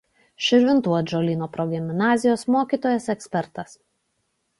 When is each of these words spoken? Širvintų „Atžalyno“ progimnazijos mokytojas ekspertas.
Širvintų 0.43 0.95
„Atžalyno“ 0.99 1.47
progimnazijos 1.57 2.45
mokytojas 2.55 3.07
ekspertas. 3.15 3.77